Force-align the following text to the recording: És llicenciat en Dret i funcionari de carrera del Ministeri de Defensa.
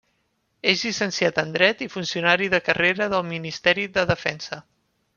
És 0.71 0.85
llicenciat 0.85 1.37
en 1.43 1.51
Dret 1.57 1.85
i 1.87 1.89
funcionari 1.97 2.51
de 2.57 2.63
carrera 2.71 3.11
del 3.15 3.25
Ministeri 3.31 3.89
de 3.99 4.11
Defensa. 4.15 4.65